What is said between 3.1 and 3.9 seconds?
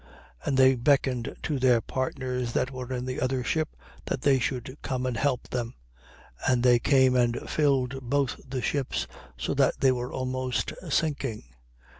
other ship,